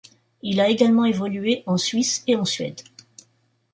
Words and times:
Il 0.41 0.59
a 0.59 0.67
également 0.67 1.05
évolué 1.05 1.61
en 1.67 1.77
Suisse 1.77 2.23
et 2.25 2.35
en 2.35 2.43
Suède. 2.43 2.81